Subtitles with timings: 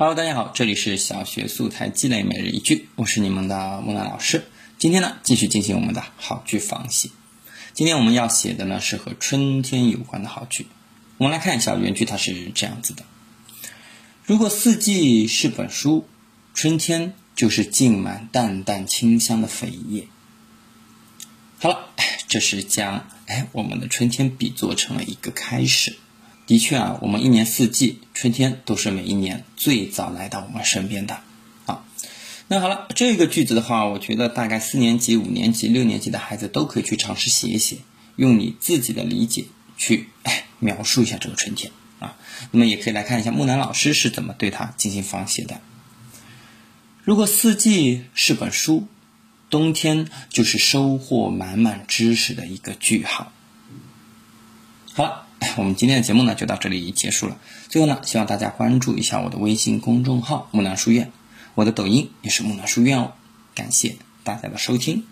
[0.00, 4.44] Hello，大家好，这里是小学素材积累每日一句，我是你们的木兰老师。
[4.78, 7.10] 今天呢，继续进行我们的好句仿写。
[7.74, 10.68] 今天我们要写的呢是和春天有关的好句。
[11.16, 13.02] 我们来看一下原句，它是这样子的：
[14.24, 16.06] 如果四季是本书，
[16.54, 20.06] 春天就是浸满淡淡清香的扉页。
[21.58, 21.90] 好了，
[22.28, 25.96] 这是将哎我们的春天比作成了一个开始。
[26.48, 31.20] 的确啊，我们一年四季，春天都是每一年最早来到我们身边的。
[31.66, 31.84] 啊，
[32.48, 37.76] 那好了，这个句子的话，我觉得大概四年级、五年级、六年级的孩子都可以去尝试写一写，
[38.16, 39.44] 用你自己的理解
[39.76, 42.16] 去哎描述一下这个春天啊。
[42.50, 45.60] 那么也可以来看一下木南老师是怎么对他进行仿写的。
[47.04, 48.88] 如果四季是本书，
[49.50, 53.32] 冬天就是收获满满知识的一个句号。
[54.94, 55.27] 好了。
[55.56, 57.38] 我们今天的节目呢就到这里结束了。
[57.68, 61.10] 最后呢，希望大家关注一下我的微信公众号“木兰书院”，
[61.54, 63.12] 我的抖音也是木兰书院哦。
[63.54, 65.04] 感谢大家的收听。